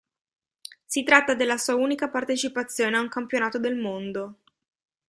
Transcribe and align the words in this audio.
Si 0.83 1.03
tratta 1.03 1.35
della 1.35 1.57
sua 1.59 1.75
unica 1.75 2.09
partecipazione 2.09 2.97
a 2.97 3.01
un 3.01 3.07
campionato 3.07 3.59
del 3.59 3.75
mondo. 3.75 4.39